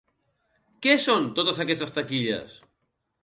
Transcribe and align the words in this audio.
Què 0.85 0.95
són, 1.03 1.27
totes 1.39 1.61
aquestes 1.65 1.95
taquilles? 1.99 2.57